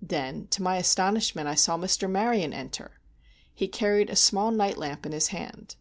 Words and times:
Then, 0.00 0.46
to 0.52 0.62
my 0.62 0.76
astonishment, 0.76 1.48
I 1.48 1.56
saw 1.56 1.76
Mr. 1.76 2.08
Maryon 2.08 2.52
enter. 2.52 3.00
He 3.52 3.66
carried 3.66 4.10
a 4.10 4.14
small 4.14 4.52
night 4.52 4.78
lamp 4.78 5.04
in 5.04 5.10
his 5.10 5.30
hand. 5.34 5.74